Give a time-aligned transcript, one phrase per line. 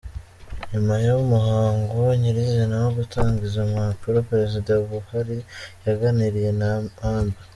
[0.71, 5.37] Nyuma y’umuhango nyir’izina wo gutanga izo mpapuro, Perezida Buhari
[5.85, 6.71] yaganiriye na
[7.15, 7.33] Amb.